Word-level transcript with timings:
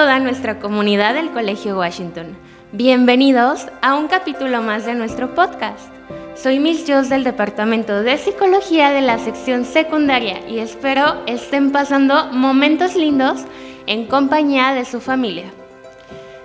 toda 0.00 0.18
nuestra 0.18 0.58
comunidad 0.58 1.12
del 1.12 1.30
Colegio 1.30 1.76
Washington. 1.76 2.34
Bienvenidos 2.72 3.66
a 3.82 3.96
un 3.96 4.08
capítulo 4.08 4.62
más 4.62 4.86
de 4.86 4.94
nuestro 4.94 5.34
podcast. 5.34 5.92
Soy 6.34 6.58
Miss 6.58 6.86
Joss 6.88 7.10
del 7.10 7.22
Departamento 7.22 8.02
de 8.02 8.16
Psicología 8.16 8.92
de 8.92 9.02
la 9.02 9.18
sección 9.18 9.66
secundaria 9.66 10.48
y 10.48 10.60
espero 10.60 11.22
estén 11.26 11.70
pasando 11.70 12.32
momentos 12.32 12.96
lindos 12.96 13.42
en 13.86 14.06
compañía 14.06 14.72
de 14.72 14.86
su 14.86 15.02
familia. 15.02 15.52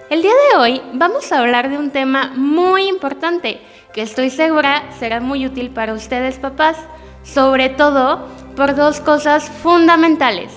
El 0.09 0.21
día 0.21 0.33
de 0.51 0.57
hoy 0.57 0.81
vamos 0.91 1.31
a 1.31 1.39
hablar 1.39 1.69
de 1.69 1.77
un 1.77 1.91
tema 1.91 2.33
muy 2.35 2.89
importante 2.89 3.61
que 3.93 4.01
estoy 4.01 4.31
segura 4.31 4.83
será 4.99 5.21
muy 5.21 5.45
útil 5.45 5.69
para 5.69 5.93
ustedes 5.93 6.39
papás, 6.39 6.75
sobre 7.23 7.69
todo 7.69 8.27
por 8.57 8.75
dos 8.75 8.99
cosas 8.99 9.49
fundamentales. 9.49 10.51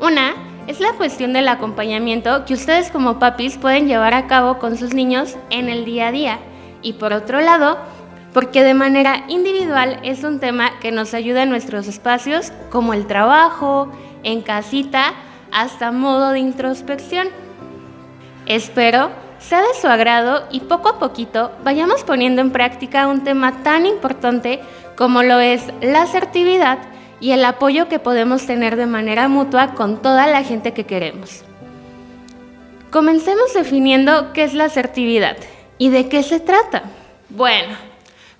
Una 0.00 0.49
es 0.70 0.78
la 0.78 0.92
cuestión 0.92 1.32
del 1.32 1.48
acompañamiento 1.48 2.44
que 2.44 2.54
ustedes 2.54 2.92
como 2.92 3.18
papis 3.18 3.58
pueden 3.58 3.88
llevar 3.88 4.14
a 4.14 4.28
cabo 4.28 4.60
con 4.60 4.76
sus 4.76 4.94
niños 4.94 5.34
en 5.50 5.68
el 5.68 5.84
día 5.84 6.06
a 6.06 6.12
día. 6.12 6.38
Y 6.80 6.92
por 6.92 7.12
otro 7.12 7.40
lado, 7.40 7.76
porque 8.32 8.62
de 8.62 8.72
manera 8.72 9.24
individual 9.26 9.98
es 10.04 10.22
un 10.22 10.38
tema 10.38 10.78
que 10.78 10.92
nos 10.92 11.12
ayuda 11.12 11.42
en 11.42 11.50
nuestros 11.50 11.88
espacios 11.88 12.52
como 12.70 12.94
el 12.94 13.08
trabajo, 13.08 13.90
en 14.22 14.42
casita, 14.42 15.14
hasta 15.50 15.90
modo 15.90 16.30
de 16.30 16.38
introspección. 16.38 17.26
Espero 18.46 19.10
sea 19.40 19.62
de 19.62 19.74
su 19.80 19.88
agrado 19.88 20.44
y 20.52 20.60
poco 20.60 20.90
a 20.90 20.98
poquito 21.00 21.50
vayamos 21.64 22.04
poniendo 22.04 22.42
en 22.42 22.52
práctica 22.52 23.08
un 23.08 23.24
tema 23.24 23.64
tan 23.64 23.86
importante 23.86 24.60
como 24.96 25.24
lo 25.24 25.40
es 25.40 25.64
la 25.80 26.02
asertividad 26.02 26.78
y 27.20 27.32
el 27.32 27.44
apoyo 27.44 27.88
que 27.88 27.98
podemos 27.98 28.46
tener 28.46 28.76
de 28.76 28.86
manera 28.86 29.28
mutua 29.28 29.74
con 29.74 30.00
toda 30.00 30.26
la 30.26 30.42
gente 30.42 30.72
que 30.72 30.86
queremos. 30.86 31.44
Comencemos 32.90 33.54
definiendo 33.54 34.32
qué 34.32 34.44
es 34.44 34.54
la 34.54 34.64
asertividad 34.64 35.36
y 35.78 35.90
de 35.90 36.08
qué 36.08 36.22
se 36.22 36.40
trata. 36.40 36.84
Bueno, 37.28 37.76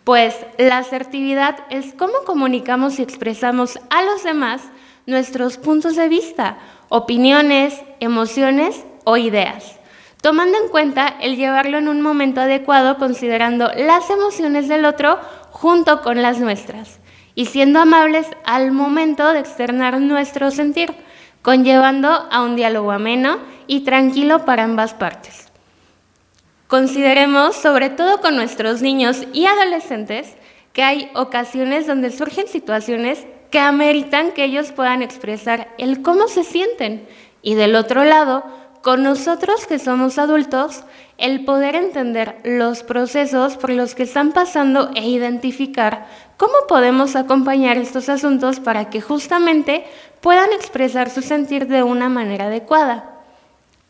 pues 0.03 0.35
la 0.59 0.79
asertividad 0.79 1.59
es 1.69 1.95
cómo 1.95 2.25
comunicamos 2.27 2.99
y 2.99 3.03
expresamos 3.03 3.79
a 3.91 4.03
los 4.03 4.25
demás 4.25 4.63
nuestros 5.07 5.57
puntos 5.57 5.95
de 5.95 6.09
vista, 6.09 6.59
opiniones, 6.89 7.81
emociones 8.01 8.85
o 9.05 9.17
ideas, 9.17 9.79
tomando 10.21 10.59
en 10.59 10.69
cuenta 10.69 11.07
el 11.21 11.37
llevarlo 11.37 11.79
en 11.79 11.89
un 11.89 12.01
momento 12.01 12.41
adecuado 12.41 12.97
considerando 12.99 13.71
las 13.77 14.11
emociones 14.11 14.69
del 14.69 14.85
otro 14.85 15.19
junto 15.51 16.03
con 16.03 16.23
las 16.23 16.39
nuestras 16.41 17.00
y 17.35 17.47
siendo 17.47 17.81
amables 17.81 18.27
al 18.45 18.73
momento 18.73 19.33
de 19.33 19.41
externar 19.41 20.01
nuestro 20.01 20.51
sentir, 20.51 20.93
conllevando 21.43 22.09
a 22.09 22.43
un 22.43 22.57
diálogo 22.57 22.93
ameno 22.93 23.39
y 23.67 23.81
tranquilo 23.81 24.45
para 24.45 24.65
ambas 24.65 24.95
partes. 24.95 25.49
Consideremos, 26.67 27.57
sobre 27.57 27.91
todo 27.91 28.21
con 28.21 28.37
nuestros 28.37 28.83
niños 28.83 29.25
y 29.33 29.47
adolescentes, 29.47 30.37
que 30.73 30.83
hay 30.83 31.11
ocasiones 31.15 31.87
donde 31.87 32.11
surgen 32.11 32.47
situaciones 32.47 33.27
que 33.51 33.59
ameritan 33.59 34.31
que 34.33 34.45
ellos 34.45 34.71
puedan 34.73 35.03
expresar 35.03 35.75
el 35.79 36.03
cómo 36.03 36.29
se 36.29 36.45
sienten 36.45 37.09
y 37.43 37.55
del 37.55 37.75
otro 37.75 38.05
lado, 38.05 38.45
con 38.83 39.03
nosotros 39.03 39.67
que 39.67 39.79
somos 39.79 40.19
adultos, 40.19 40.85
el 41.19 41.45
poder 41.45 41.77
entender 41.77 42.41
los 42.45 42.83
procesos 42.83 43.59
por 43.59 43.71
los 43.71 43.95
que 43.95 44.05
están 44.05 44.33
pasando 44.33 44.91
e 44.95 45.07
identificar 45.07 46.07
cómo 46.39 46.55
podemos 46.67 47.15
acompañar 47.15 47.77
estos 47.77 48.09
asuntos 48.09 48.59
para 48.59 48.89
que 48.89 49.03
justamente 49.03 49.85
puedan 50.23 50.53
expresar 50.53 51.11
su 51.11 51.21
sentir 51.21 51.67
de 51.67 51.83
una 51.83 52.09
manera 52.09 52.47
adecuada. 52.47 53.19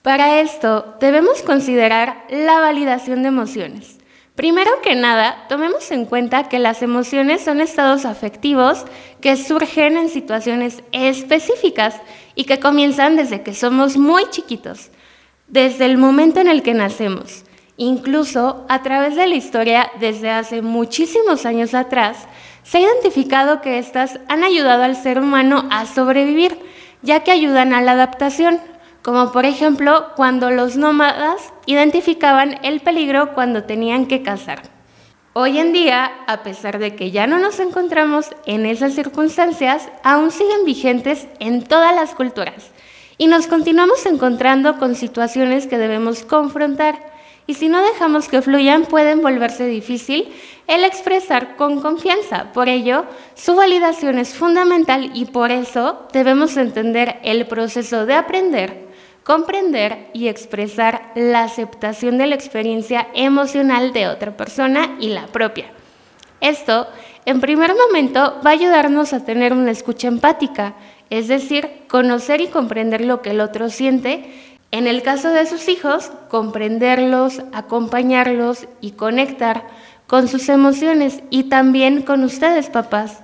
Para 0.02 0.40
esto 0.40 0.96
debemos 0.98 1.42
considerar 1.42 2.24
la 2.28 2.58
validación 2.58 3.22
de 3.22 3.28
emociones. 3.28 3.99
Primero 4.40 4.70
que 4.82 4.94
nada, 4.94 5.44
tomemos 5.50 5.90
en 5.90 6.06
cuenta 6.06 6.48
que 6.48 6.58
las 6.58 6.80
emociones 6.80 7.42
son 7.42 7.60
estados 7.60 8.06
afectivos 8.06 8.86
que 9.20 9.36
surgen 9.36 9.98
en 9.98 10.08
situaciones 10.08 10.82
específicas 10.92 11.96
y 12.34 12.44
que 12.44 12.58
comienzan 12.58 13.16
desde 13.16 13.42
que 13.42 13.52
somos 13.52 13.98
muy 13.98 14.30
chiquitos, 14.30 14.92
desde 15.46 15.84
el 15.84 15.98
momento 15.98 16.40
en 16.40 16.48
el 16.48 16.62
que 16.62 16.72
nacemos. 16.72 17.44
Incluso 17.76 18.64
a 18.70 18.82
través 18.82 19.14
de 19.14 19.26
la 19.26 19.34
historia, 19.34 19.90
desde 20.00 20.30
hace 20.30 20.62
muchísimos 20.62 21.44
años 21.44 21.74
atrás, 21.74 22.26
se 22.62 22.78
ha 22.78 22.80
identificado 22.80 23.60
que 23.60 23.78
éstas 23.78 24.20
han 24.28 24.42
ayudado 24.42 24.84
al 24.84 24.96
ser 24.96 25.18
humano 25.18 25.68
a 25.70 25.84
sobrevivir, 25.84 26.58
ya 27.02 27.20
que 27.20 27.30
ayudan 27.30 27.74
a 27.74 27.82
la 27.82 27.92
adaptación, 27.92 28.58
como 29.02 29.32
por 29.32 29.44
ejemplo 29.44 30.08
cuando 30.16 30.50
los 30.50 30.76
nómadas 30.76 31.52
identificaban 31.66 32.58
el 32.62 32.80
peligro 32.80 33.34
cuando 33.34 33.64
tenían 33.64 34.06
que 34.06 34.22
cazar. 34.22 34.62
Hoy 35.32 35.58
en 35.58 35.72
día, 35.72 36.10
a 36.26 36.42
pesar 36.42 36.78
de 36.78 36.96
que 36.96 37.12
ya 37.12 37.26
no 37.26 37.38
nos 37.38 37.60
encontramos 37.60 38.30
en 38.46 38.66
esas 38.66 38.94
circunstancias, 38.94 39.88
aún 40.02 40.32
siguen 40.32 40.64
vigentes 40.64 41.28
en 41.38 41.62
todas 41.62 41.94
las 41.94 42.14
culturas 42.14 42.72
y 43.16 43.26
nos 43.26 43.46
continuamos 43.46 44.06
encontrando 44.06 44.78
con 44.78 44.94
situaciones 44.96 45.66
que 45.66 45.78
debemos 45.78 46.24
confrontar 46.24 47.10
y 47.46 47.54
si 47.54 47.68
no 47.68 47.82
dejamos 47.82 48.28
que 48.28 48.42
fluyan 48.42 48.86
pueden 48.86 49.22
volverse 49.22 49.66
difícil 49.66 50.32
el 50.66 50.84
expresar 50.84 51.56
con 51.56 51.80
confianza. 51.80 52.52
Por 52.52 52.68
ello, 52.68 53.06
su 53.34 53.54
validación 53.54 54.18
es 54.18 54.34
fundamental 54.34 55.10
y 55.14 55.26
por 55.26 55.50
eso 55.50 56.06
debemos 56.12 56.56
entender 56.56 57.18
el 57.22 57.46
proceso 57.46 58.06
de 58.06 58.14
aprender 58.14 58.89
comprender 59.24 60.08
y 60.12 60.28
expresar 60.28 61.12
la 61.14 61.44
aceptación 61.44 62.18
de 62.18 62.26
la 62.26 62.34
experiencia 62.34 63.08
emocional 63.14 63.92
de 63.92 64.08
otra 64.08 64.36
persona 64.36 64.96
y 64.98 65.08
la 65.08 65.26
propia. 65.26 65.66
Esto, 66.40 66.86
en 67.26 67.40
primer 67.40 67.74
momento, 67.74 68.40
va 68.44 68.50
a 68.50 68.54
ayudarnos 68.54 69.12
a 69.12 69.24
tener 69.24 69.52
una 69.52 69.70
escucha 69.70 70.08
empática, 70.08 70.74
es 71.10 71.28
decir, 71.28 71.68
conocer 71.88 72.40
y 72.40 72.48
comprender 72.48 73.02
lo 73.02 73.20
que 73.20 73.30
el 73.30 73.40
otro 73.40 73.68
siente. 73.68 74.32
En 74.70 74.86
el 74.86 75.02
caso 75.02 75.30
de 75.30 75.46
sus 75.46 75.68
hijos, 75.68 76.10
comprenderlos, 76.28 77.42
acompañarlos 77.52 78.68
y 78.80 78.92
conectar 78.92 79.64
con 80.06 80.28
sus 80.28 80.48
emociones 80.48 81.22
y 81.28 81.44
también 81.44 82.02
con 82.02 82.24
ustedes, 82.24 82.70
papás. 82.70 83.20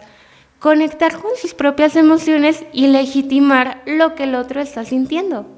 Conectar 0.59 1.19
con 1.19 1.33
sus 1.41 1.55
propias 1.55 1.97
emociones 1.97 2.65
y 2.73 2.89
legitimar 2.89 3.83
lo 3.87 4.15
que 4.15 4.25
el 4.25 4.35
otro 4.35 4.61
está 4.61 4.85
sintiendo. 4.85 5.56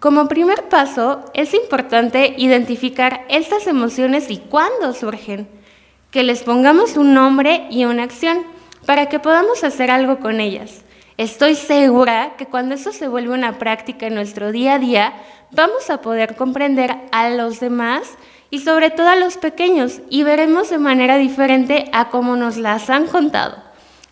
Como 0.00 0.28
primer 0.28 0.68
paso, 0.68 1.24
es 1.34 1.54
importante 1.54 2.34
identificar 2.38 3.24
estas 3.28 3.66
emociones 3.66 4.30
y 4.30 4.36
cuándo 4.36 4.92
surgen, 4.92 5.48
que 6.12 6.22
les 6.22 6.44
pongamos 6.44 6.96
un 6.96 7.14
nombre 7.14 7.66
y 7.68 7.84
una 7.84 8.04
acción 8.04 8.44
para 8.86 9.08
que 9.08 9.18
podamos 9.18 9.64
hacer 9.64 9.90
algo 9.90 10.20
con 10.20 10.38
ellas. 10.38 10.84
Estoy 11.16 11.56
segura 11.56 12.34
que 12.38 12.46
cuando 12.46 12.76
eso 12.76 12.92
se 12.92 13.08
vuelve 13.08 13.34
una 13.34 13.58
práctica 13.58 14.06
en 14.06 14.14
nuestro 14.14 14.52
día 14.52 14.74
a 14.74 14.78
día, 14.78 15.14
vamos 15.50 15.90
a 15.90 16.00
poder 16.00 16.36
comprender 16.36 16.94
a 17.10 17.30
los 17.30 17.58
demás 17.58 18.02
y 18.50 18.60
sobre 18.60 18.90
todo 18.90 19.08
a 19.08 19.16
los 19.16 19.36
pequeños 19.36 20.00
y 20.08 20.22
veremos 20.22 20.70
de 20.70 20.78
manera 20.78 21.16
diferente 21.16 21.90
a 21.92 22.08
cómo 22.08 22.36
nos 22.36 22.56
las 22.56 22.88
han 22.88 23.08
contado. 23.08 23.56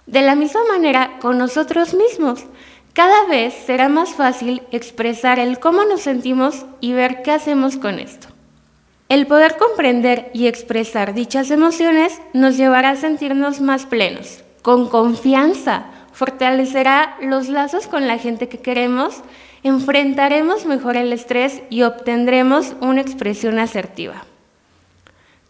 De 0.07 0.23
la 0.23 0.35
misma 0.35 0.63
manera 0.69 1.19
con 1.21 1.39
nosotros 1.39 1.95
mismos. 1.95 2.45
Cada 2.97 3.27
vez 3.27 3.53
será 3.67 3.91
más 3.91 4.15
fácil 4.15 4.63
expresar 4.73 5.39
el 5.39 5.59
cómo 5.59 5.85
nos 5.85 6.01
sentimos 6.01 6.65
y 6.81 6.95
ver 6.95 7.21
qué 7.21 7.31
hacemos 7.31 7.77
con 7.77 7.99
esto. 7.99 8.29
El 9.11 9.27
poder 9.27 9.59
comprender 9.59 10.31
y 10.33 10.47
expresar 10.47 11.13
dichas 11.13 11.51
emociones 11.51 12.19
nos 12.33 12.57
llevará 12.57 12.89
a 12.89 12.97
sentirnos 12.97 13.61
más 13.61 13.85
plenos, 13.85 14.43
con 14.63 14.89
confianza, 14.89 15.89
fortalecerá 16.13 17.19
los 17.21 17.51
lazos 17.51 17.87
con 17.87 18.09
la 18.09 18.17
gente 18.17 18.49
que 18.49 18.61
queremos, 18.61 19.17
enfrentaremos 19.63 20.65
mejor 20.65 20.97
el 20.97 21.13
estrés 21.13 21.61
y 21.69 21.83
obtendremos 21.83 22.77
una 22.81 23.03
expresión 23.03 23.59
asertiva. 23.59 24.25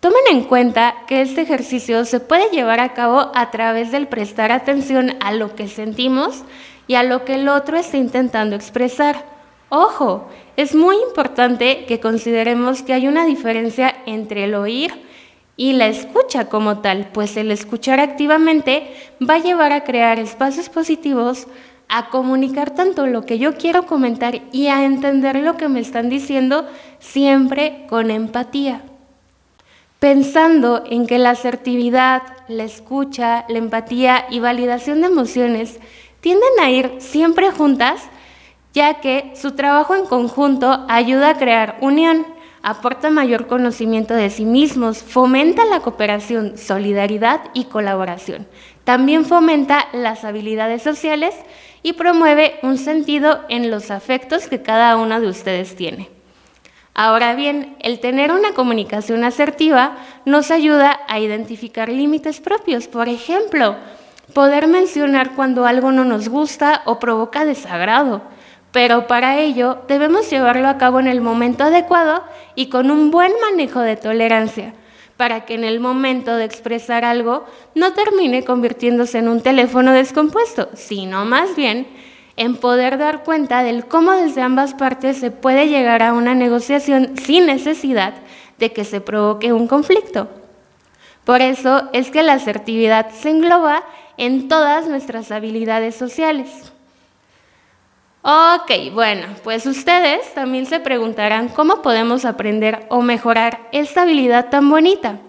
Tomen 0.01 0.23
en 0.31 0.43
cuenta 0.43 0.95
que 1.07 1.21
este 1.21 1.43
ejercicio 1.43 2.05
se 2.07 2.19
puede 2.19 2.51
llevar 2.51 2.81
a 2.81 2.93
cabo 2.93 3.31
a 3.37 3.53
través 3.53 3.93
del 3.93 4.09
prestar 4.09 4.51
atención 4.51 5.15
a 5.21 5.31
lo 5.31 5.55
que 5.55 5.69
sentimos 5.69 6.43
y 6.87 6.95
a 6.95 7.03
lo 7.03 7.25
que 7.25 7.35
el 7.35 7.49
otro 7.49 7.77
está 7.77 7.97
intentando 7.97 8.57
expresar. 8.57 9.25
Ojo, 9.69 10.29
es 10.57 10.75
muy 10.75 10.97
importante 11.09 11.85
que 11.87 12.01
consideremos 12.01 12.83
que 12.83 12.93
hay 12.93 13.09
una 13.09 13.27
diferencia 13.27 13.95
entre 14.07 14.45
el 14.45 14.55
oír 14.55 15.07
y 15.57 15.73
la 15.73 15.89
escucha 15.89 16.49
como 16.49 16.79
tal, 16.81 17.09
pues 17.13 17.37
el 17.37 17.51
escuchar 17.51 17.99
activamente 17.99 18.95
va 19.29 19.35
a 19.35 19.43
llevar 19.43 19.73
a 19.73 19.85
crear 19.85 20.19
espacios 20.19 20.69
positivos, 20.69 21.47
a 21.89 22.11
comunicar 22.11 22.71
tanto 22.71 23.07
lo 23.07 23.23
que 23.23 23.39
yo 23.39 23.57
quiero 23.57 23.87
comentar 23.87 24.41
y 24.53 24.69
a 24.69 24.85
entender 24.85 25.37
lo 25.37 25.57
que 25.57 25.69
me 25.69 25.81
están 25.81 26.09
diciendo 26.09 26.67
siempre 26.99 27.87
con 27.89 28.11
empatía. 28.11 28.83
Pensando 29.99 30.85
en 30.89 31.07
que 31.07 31.19
la 31.19 31.31
asertividad, 31.31 32.23
la 32.49 32.65
escucha, 32.65 33.47
la 33.49 33.59
empatía 33.59 34.27
y 34.31 34.41
validación 34.41 35.01
de 35.01 35.07
emociones 35.07 35.81
tienden 36.27 36.59
a 36.61 36.69
ir 36.71 36.97
siempre 36.99 37.53
juntas, 37.53 38.03
ya 38.75 38.95
que 38.95 39.31
su 39.37 39.53
trabajo 39.53 39.95
en 39.95 40.07
conjunto 40.07 40.85
ayuda 40.89 41.31
a 41.31 41.39
crear 41.39 41.77
unión, 41.81 42.27
aporta 42.63 43.11
mayor 43.11 43.47
conocimiento 43.47 44.13
de 44.13 44.29
sí 44.31 44.45
mismos, 44.45 45.05
fomenta 45.05 45.65
la 45.67 45.79
cooperación, 45.79 46.59
solidaridad 46.59 47.43
y 47.55 47.67
colaboración. 47.67 48.49
También 48.83 49.25
fomenta 49.25 49.87
las 49.93 50.25
habilidades 50.25 50.83
sociales 50.83 51.33
y 51.85 51.93
promueve 51.93 52.59
un 52.65 52.77
sentido 52.77 53.43
en 53.49 53.71
los 53.71 53.93
afectos 53.93 54.49
que 54.49 54.63
cada 54.63 54.97
uno 54.97 55.21
de 55.21 55.29
ustedes 55.29 55.77
tiene. 55.77 56.11
Ahora 56.93 57.37
bien, 57.37 57.77
el 57.79 58.01
tener 58.01 58.33
una 58.33 58.53
comunicación 58.53 59.23
asertiva 59.23 59.97
nos 60.25 60.51
ayuda 60.51 60.99
a 61.07 61.21
identificar 61.21 61.89
límites 61.89 62.41
propios. 62.41 62.89
Por 62.89 63.09
ejemplo, 63.09 63.77
poder 64.33 64.67
mencionar 64.67 65.35
cuando 65.35 65.67
algo 65.67 65.93
no 65.93 66.05
nos 66.05 66.29
gusta 66.29 66.83
o 66.85 66.99
provoca 66.99 67.45
desagrado. 67.45 68.23
Pero 68.73 69.07
para 69.07 69.39
ello 69.39 69.79
debemos 69.89 70.31
llevarlo 70.31 70.69
a 70.69 70.79
cabo 70.79 71.01
en 71.01 71.07
el 71.07 71.21
momento 71.21 71.65
adecuado 71.65 72.23
y 72.55 72.69
con 72.69 72.91
un 72.91 73.11
buen 73.11 73.33
manejo 73.41 73.81
de 73.81 73.97
tolerancia, 73.97 74.75
para 75.17 75.47
que 75.47 75.55
en 75.55 75.65
el 75.65 75.81
momento 75.81 76.37
de 76.37 76.45
expresar 76.45 77.05
algo 77.05 77.47
no 77.75 77.93
termine 77.95 78.45
convirtiéndose 78.45 79.19
en 79.19 79.29
un 79.29 79.41
teléfono 79.41 79.93
descompuesto, 79.93 80.69
sino 80.75 81.25
más 81.25 81.57
bien 81.57 81.87
en 82.37 82.57
poder 82.57 82.99
dar 82.99 83.25
cuenta 83.25 83.63
del 83.63 83.87
cómo 83.87 84.13
desde 84.13 84.43
ambas 84.43 84.75
partes 84.75 85.17
se 85.17 85.31
puede 85.31 85.69
llegar 85.69 86.03
a 86.03 86.13
una 86.13 86.35
negociación 86.35 87.17
sin 87.17 87.47
necesidad 87.47 88.15
de 88.59 88.73
que 88.73 88.85
se 88.85 89.01
provoque 89.01 89.53
un 89.53 89.67
conflicto. 89.69 90.29
Por 91.25 91.41
eso 91.41 91.89
es 91.93 92.11
que 92.11 92.23
la 92.23 92.35
asertividad 92.35 93.11
se 93.11 93.31
engloba 93.31 93.83
en 94.17 94.49
todas 94.49 94.87
nuestras 94.87 95.31
habilidades 95.31 95.95
sociales. 95.95 96.73
Ok, 98.23 98.93
bueno, 98.93 99.27
pues 99.45 99.67
ustedes 99.67 100.35
también 100.35 100.67
se 100.67 100.81
preguntarán 100.81 101.49
cómo 101.49 101.81
podemos 101.81 102.25
aprender 102.25 102.85
o 102.89 103.01
mejorar 103.01 103.69
esta 103.71 104.03
habilidad 104.03 104.51
tan 104.51 104.69
bonita. 104.69 105.21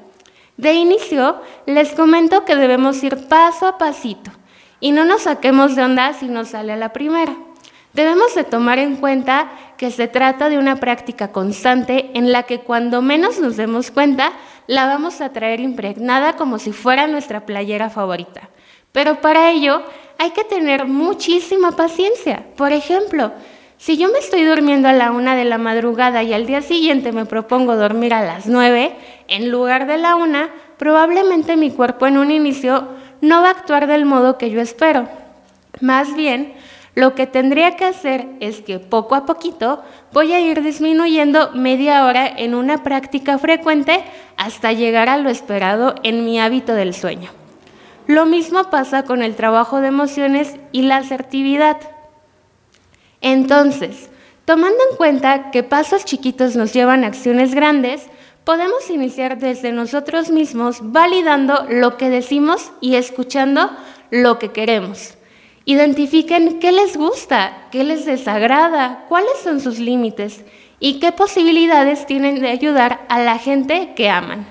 De 0.57 0.73
inicio, 0.73 1.39
les 1.67 1.91
comento 1.93 2.43
que 2.43 2.55
debemos 2.55 3.03
ir 3.03 3.27
paso 3.27 3.67
a 3.67 3.77
pasito 3.77 4.31
y 4.79 4.91
no 4.91 5.05
nos 5.05 5.23
saquemos 5.23 5.75
de 5.75 5.83
onda 5.83 6.13
si 6.13 6.27
nos 6.27 6.49
sale 6.49 6.73
a 6.73 6.77
la 6.77 6.91
primera. 6.91 7.35
Debemos 7.93 8.33
de 8.33 8.43
tomar 8.43 8.79
en 8.79 8.95
cuenta 8.95 9.49
que 9.77 9.91
se 9.91 10.07
trata 10.07 10.49
de 10.49 10.57
una 10.57 10.77
práctica 10.77 11.31
constante 11.31 12.09
en 12.15 12.31
la 12.31 12.43
que 12.43 12.61
cuando 12.61 13.01
menos 13.03 13.39
nos 13.39 13.57
demos 13.57 13.91
cuenta, 13.91 14.33
la 14.65 14.87
vamos 14.87 15.21
a 15.21 15.29
traer 15.29 15.59
impregnada 15.59 16.35
como 16.35 16.57
si 16.57 16.71
fuera 16.71 17.05
nuestra 17.07 17.45
playera 17.45 17.89
favorita. 17.91 18.49
Pero 18.97 19.21
para 19.21 19.51
ello 19.51 19.83
hay 20.17 20.31
que 20.31 20.43
tener 20.43 20.87
muchísima 20.87 21.73
paciencia. 21.73 22.45
Por 22.55 22.73
ejemplo, 22.73 23.31
si 23.77 23.95
yo 23.95 24.09
me 24.11 24.17
estoy 24.17 24.43
durmiendo 24.43 24.87
a 24.87 24.91
la 24.91 25.11
una 25.11 25.35
de 25.35 25.45
la 25.45 25.59
madrugada 25.59 26.23
y 26.23 26.33
al 26.33 26.47
día 26.47 26.63
siguiente 26.63 27.11
me 27.11 27.27
propongo 27.27 27.75
dormir 27.75 28.11
a 28.15 28.23
las 28.23 28.47
nueve, 28.47 28.95
en 29.27 29.51
lugar 29.51 29.85
de 29.85 29.99
la 29.99 30.15
una, 30.15 30.49
probablemente 30.79 31.57
mi 31.57 31.69
cuerpo 31.69 32.07
en 32.07 32.17
un 32.17 32.31
inicio 32.31 32.87
no 33.21 33.43
va 33.43 33.49
a 33.49 33.51
actuar 33.51 33.85
del 33.85 34.05
modo 34.05 34.39
que 34.39 34.49
yo 34.49 34.61
espero. 34.61 35.07
Más 35.79 36.15
bien, 36.15 36.55
lo 36.95 37.13
que 37.13 37.27
tendría 37.27 37.75
que 37.75 37.85
hacer 37.85 38.25
es 38.39 38.61
que 38.61 38.79
poco 38.79 39.13
a 39.13 39.27
poquito 39.27 39.83
voy 40.11 40.33
a 40.33 40.39
ir 40.39 40.63
disminuyendo 40.63 41.51
media 41.51 42.03
hora 42.03 42.27
en 42.27 42.55
una 42.55 42.81
práctica 42.81 43.37
frecuente 43.37 44.03
hasta 44.37 44.71
llegar 44.71 45.07
a 45.07 45.17
lo 45.17 45.29
esperado 45.29 45.93
en 46.01 46.25
mi 46.25 46.39
hábito 46.39 46.73
del 46.73 46.95
sueño. 46.95 47.29
Lo 48.07 48.25
mismo 48.25 48.69
pasa 48.69 49.03
con 49.03 49.21
el 49.21 49.35
trabajo 49.35 49.81
de 49.81 49.89
emociones 49.89 50.55
y 50.71 50.83
la 50.83 50.97
asertividad. 50.97 51.77
Entonces, 53.19 54.09
tomando 54.45 54.77
en 54.89 54.95
cuenta 54.95 55.51
que 55.51 55.61
pasos 55.63 56.05
chiquitos 56.05 56.55
nos 56.55 56.73
llevan 56.73 57.03
a 57.03 57.07
acciones 57.07 57.53
grandes, 57.53 58.07
podemos 58.45 58.89
iniciar 58.89 59.39
desde 59.39 59.73
nosotros 59.73 60.29
mismos 60.29 60.77
validando 60.81 61.65
lo 61.69 61.97
que 61.97 62.09
decimos 62.09 62.71
y 62.79 62.95
escuchando 62.95 63.69
lo 64.09 64.39
que 64.39 64.53
queremos. 64.53 65.17
Identifiquen 65.65 66.59
qué 66.59 66.71
les 66.71 66.95
gusta, 66.95 67.67
qué 67.71 67.83
les 67.83 68.05
desagrada, 68.05 69.03
cuáles 69.09 69.37
son 69.43 69.59
sus 69.59 69.79
límites 69.79 70.45
y 70.79 70.99
qué 71.01 71.11
posibilidades 71.11 72.05
tienen 72.05 72.39
de 72.39 72.47
ayudar 72.47 73.05
a 73.09 73.19
la 73.19 73.37
gente 73.37 73.93
que 73.97 74.09
aman. 74.09 74.47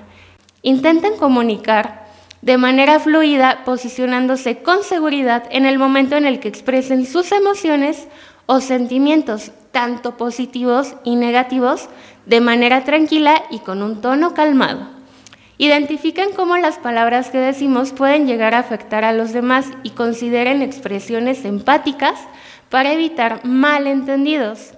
Intenten 0.61 1.17
comunicar 1.17 2.06
de 2.41 2.57
manera 2.57 2.99
fluida, 2.99 3.63
posicionándose 3.65 4.59
con 4.59 4.83
seguridad 4.83 5.43
en 5.51 5.65
el 5.65 5.79
momento 5.79 6.15
en 6.15 6.25
el 6.25 6.39
que 6.39 6.47
expresen 6.47 7.05
sus 7.05 7.31
emociones 7.31 8.07
o 8.45 8.61
sentimientos, 8.61 9.51
tanto 9.71 10.17
positivos 10.17 10.95
y 11.03 11.15
negativos, 11.15 11.89
de 12.25 12.41
manera 12.41 12.83
tranquila 12.83 13.43
y 13.49 13.59
con 13.59 13.81
un 13.81 14.01
tono 14.01 14.33
calmado. 14.33 14.87
Identifiquen 15.57 16.33
cómo 16.35 16.57
las 16.57 16.77
palabras 16.77 17.29
que 17.29 17.39
decimos 17.39 17.91
pueden 17.91 18.27
llegar 18.27 18.53
a 18.53 18.59
afectar 18.59 19.03
a 19.03 19.13
los 19.13 19.33
demás 19.33 19.65
y 19.81 19.89
consideren 19.91 20.61
expresiones 20.61 21.45
empáticas 21.45 22.19
para 22.69 22.93
evitar 22.93 23.43
malentendidos. 23.43 24.73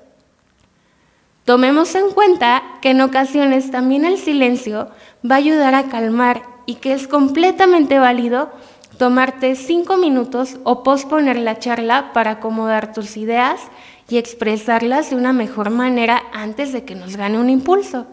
Tomemos 1.44 1.96
en 1.96 2.12
cuenta 2.12 2.62
que 2.82 2.92
en 2.92 3.02
ocasiones 3.02 3.72
también 3.72 4.06
el 4.06 4.18
silencio 4.18 4.90
va 5.30 5.36
a 5.36 5.40
ayudar 5.40 5.76
a 5.76 5.90
calmar 5.90 6.44
y 6.70 6.76
que 6.76 6.94
es 6.94 7.08
completamente 7.08 7.98
válido 7.98 8.52
tomarte 9.00 9.56
cinco 9.56 9.98
minutos 9.98 10.58
o 10.64 10.84
posponer 10.84 11.36
la 11.40 11.58
charla 11.58 12.14
para 12.14 12.32
acomodar 12.34 12.94
tus 12.94 13.18
ideas 13.18 13.60
y 14.08 14.20
expresarlas 14.20 15.10
de 15.10 15.16
una 15.16 15.34
mejor 15.34 15.72
manera 15.72 16.22
antes 16.32 16.72
de 16.72 16.86
que 16.86 16.94
nos 16.94 17.18
gane 17.18 17.40
un 17.40 17.50
impulso. 17.50 18.06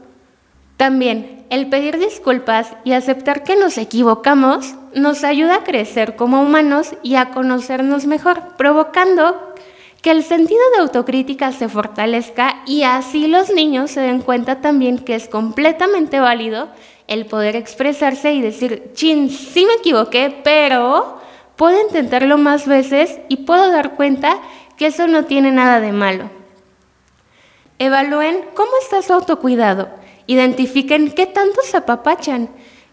También 0.79 1.45
el 1.51 1.69
pedir 1.69 1.99
disculpas 1.99 2.73
y 2.83 2.93
aceptar 2.93 3.43
que 3.43 3.57
nos 3.57 3.77
equivocamos 3.77 4.75
nos 4.95 5.23
ayuda 5.23 5.57
a 5.57 5.65
crecer 5.65 6.17
como 6.17 6.41
humanos 6.41 6.95
y 7.03 7.17
a 7.17 7.33
conocernos 7.33 8.07
mejor, 8.07 8.57
provocando 8.57 9.55
que 10.07 10.13
el 10.13 10.23
sentido 10.23 10.61
de 10.73 10.83
autocrítica 10.83 11.51
se 11.51 11.69
fortalezca 11.69 12.63
y 12.65 12.85
así 12.85 13.27
los 13.27 13.51
niños 13.51 13.91
se 13.91 14.01
den 14.01 14.21
cuenta 14.21 14.61
también 14.61 15.01
que 15.01 15.17
es 15.17 15.27
completamente 15.27 16.21
válido 16.21 16.69
el 17.09 17.27
poder 17.27 17.57
expresarse 17.57 18.33
y 18.33 18.41
decir, 18.41 18.93
chin, 18.95 19.31
sí 19.31 19.67
me 19.67 19.73
equivoqué, 19.73 20.43
pero 20.45 21.19
puedo 21.57 21.83
intentarlo 21.83 22.39
más 22.39 22.69
veces 22.69 23.19
y 23.29 23.39
puedo 23.39 23.69
dar 23.73 23.97
cuenta 23.97 24.39
que 24.77 24.87
eso 24.87 25.09
no 25.09 25.25
tiene 25.25 25.51
nada 25.51 25.81
de 25.81 25.91
malo. 25.91 26.31
Evalúen 27.81 28.45
cómo 28.55 28.71
está 28.83 29.03
su 29.03 29.13
autocuidado, 29.13 29.89
identifiquen 30.29 31.11
qué 31.11 31.27
tanto 31.27 31.63
se 31.63 31.79
apapachan 31.79 32.49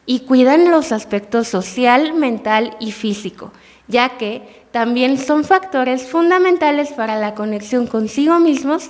y 0.05 0.21
cuidan 0.21 0.71
los 0.71 0.91
aspectos 0.91 1.47
social, 1.47 2.13
mental 2.13 2.75
y 2.79 2.91
físico, 2.91 3.51
ya 3.87 4.17
que 4.17 4.63
también 4.71 5.17
son 5.17 5.43
factores 5.43 6.07
fundamentales 6.07 6.91
para 6.91 7.17
la 7.17 7.35
conexión 7.35 7.87
consigo 7.87 8.39
mismos 8.39 8.89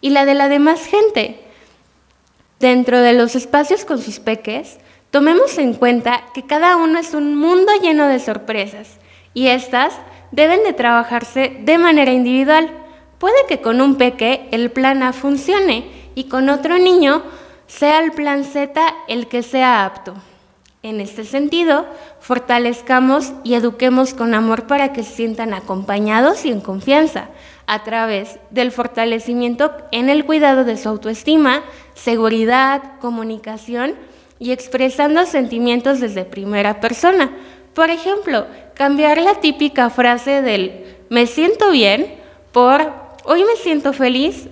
y 0.00 0.10
la 0.10 0.24
de 0.24 0.34
la 0.34 0.48
demás 0.48 0.84
gente. 0.84 1.40
Dentro 2.60 3.00
de 3.00 3.12
los 3.12 3.34
espacios 3.34 3.84
con 3.84 4.00
sus 4.00 4.20
peques, 4.20 4.78
tomemos 5.10 5.58
en 5.58 5.74
cuenta 5.74 6.22
que 6.34 6.46
cada 6.46 6.76
uno 6.76 6.98
es 6.98 7.14
un 7.14 7.36
mundo 7.36 7.72
lleno 7.82 8.06
de 8.06 8.20
sorpresas 8.20 8.98
y 9.34 9.48
estas 9.48 9.94
deben 10.30 10.62
de 10.64 10.72
trabajarse 10.72 11.56
de 11.60 11.78
manera 11.78 12.12
individual. 12.12 12.70
Puede 13.18 13.36
que 13.48 13.60
con 13.60 13.80
un 13.80 13.96
peque 13.96 14.48
el 14.52 14.70
plan 14.70 15.02
A 15.02 15.12
funcione 15.12 15.86
y 16.14 16.24
con 16.24 16.48
otro 16.48 16.78
niño 16.78 17.22
sea 17.66 18.00
el 18.00 18.12
plan 18.12 18.44
Z 18.44 18.80
el 19.08 19.28
que 19.28 19.42
sea 19.42 19.84
apto. 19.84 20.14
En 20.84 21.00
este 21.00 21.22
sentido, 21.22 21.86
fortalezcamos 22.18 23.32
y 23.44 23.54
eduquemos 23.54 24.14
con 24.14 24.34
amor 24.34 24.66
para 24.66 24.92
que 24.92 25.04
se 25.04 25.14
sientan 25.14 25.54
acompañados 25.54 26.44
y 26.44 26.50
en 26.50 26.60
confianza 26.60 27.28
a 27.68 27.84
través 27.84 28.40
del 28.50 28.72
fortalecimiento 28.72 29.70
en 29.92 30.10
el 30.10 30.24
cuidado 30.24 30.64
de 30.64 30.76
su 30.76 30.88
autoestima, 30.88 31.62
seguridad, 31.94 32.98
comunicación 33.00 33.94
y 34.40 34.50
expresando 34.50 35.24
sentimientos 35.24 36.00
desde 36.00 36.24
primera 36.24 36.80
persona. 36.80 37.30
Por 37.74 37.90
ejemplo, 37.90 38.46
cambiar 38.74 39.18
la 39.18 39.36
típica 39.36 39.88
frase 39.88 40.42
del 40.42 40.96
me 41.10 41.28
siento 41.28 41.70
bien 41.70 42.16
por 42.50 42.92
hoy 43.24 43.44
me 43.44 43.54
siento 43.54 43.92
feliz 43.92 44.48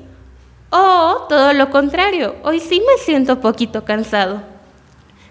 o 0.71 1.27
todo 1.29 1.53
lo 1.55 1.71
contrario, 1.71 2.37
hoy 2.45 2.61
sí 2.61 2.81
me 2.87 3.03
siento 3.03 3.41
poquito 3.41 3.85
cansado. 3.85 4.50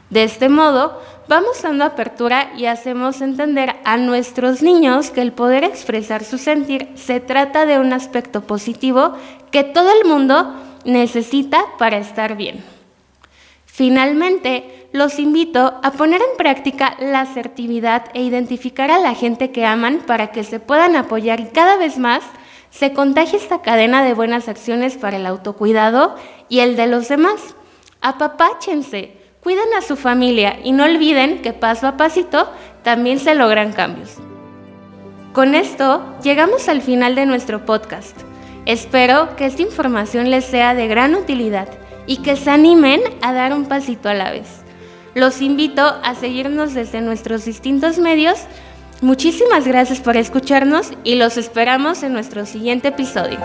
De 0.09 0.23
este 0.23 0.49
modo, 0.49 0.99
vamos 1.27 1.61
dando 1.61 1.85
apertura 1.85 2.51
y 2.57 2.65
hacemos 2.65 3.21
entender 3.21 3.75
a 3.85 3.97
nuestros 3.97 4.63
niños 4.63 5.11
que 5.11 5.21
el 5.21 5.33
poder 5.33 5.63
expresar 5.63 6.23
su 6.23 6.37
sentir 6.37 6.89
se 6.95 7.19
trata 7.19 7.65
de 7.67 7.79
un 7.79 7.93
aspecto 7.93 8.41
positivo 8.41 9.13
que 9.51 9.63
todo 9.63 9.91
el 9.91 10.07
mundo 10.07 10.55
necesita 10.85 11.63
para 11.77 11.97
estar 11.97 12.35
bien. 12.35 12.63
Finalmente, 13.65 14.87
los 14.91 15.19
invito 15.19 15.79
a 15.83 15.91
poner 15.91 16.21
en 16.21 16.37
práctica 16.37 16.95
la 16.99 17.21
asertividad 17.21 18.05
e 18.15 18.23
identificar 18.23 18.89
a 18.89 18.99
la 18.99 19.13
gente 19.13 19.51
que 19.51 19.65
aman 19.65 19.99
para 20.07 20.31
que 20.31 20.43
se 20.43 20.59
puedan 20.59 20.95
apoyar 20.95 21.51
cada 21.51 21.77
vez 21.77 21.99
más 21.99 22.23
se 22.71 22.93
contagia 22.93 23.37
esta 23.37 23.61
cadena 23.61 24.03
de 24.03 24.13
buenas 24.13 24.47
acciones 24.47 24.97
para 24.97 25.17
el 25.17 25.25
autocuidado 25.25 26.15
y 26.49 26.59
el 26.59 26.75
de 26.75 26.87
los 26.87 27.07
demás. 27.07 27.55
Apapáchense, 28.01 29.18
cuiden 29.49 29.73
a 29.75 29.81
su 29.81 29.95
familia 29.95 30.59
y 30.63 30.73
no 30.73 30.83
olviden 30.83 31.41
que 31.41 31.53
paso 31.53 31.87
a 31.87 31.97
pasito 31.97 32.51
también 32.83 33.17
se 33.17 33.33
logran 33.33 33.73
cambios. 33.73 34.17
Con 35.33 35.55
esto 35.55 36.03
llegamos 36.21 36.69
al 36.69 36.83
final 36.83 37.15
de 37.15 37.25
nuestro 37.25 37.65
podcast. 37.65 38.15
Espero 38.67 39.35
que 39.37 39.47
esta 39.47 39.63
información 39.63 40.29
les 40.29 40.45
sea 40.45 40.75
de 40.75 40.87
gran 40.87 41.15
utilidad 41.15 41.67
y 42.05 42.17
que 42.17 42.35
se 42.35 42.51
animen 42.51 43.01
a 43.23 43.33
dar 43.33 43.55
un 43.55 43.65
pasito 43.65 44.07
a 44.07 44.13
la 44.13 44.29
vez. 44.29 44.61
Los 45.15 45.41
invito 45.41 45.81
a 45.81 46.13
seguirnos 46.13 46.75
desde 46.75 47.01
nuestros 47.01 47.43
distintos 47.43 47.97
medios. 47.97 48.37
Muchísimas 49.01 49.65
gracias 49.65 49.99
por 49.99 50.15
escucharnos 50.15 50.91
y 51.03 51.15
los 51.15 51.37
esperamos 51.37 52.03
en 52.03 52.13
nuestro 52.13 52.45
siguiente 52.45 52.89
episodio. 52.89 53.39